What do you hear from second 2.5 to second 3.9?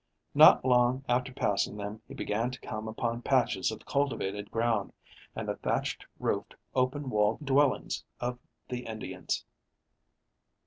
come upon patches of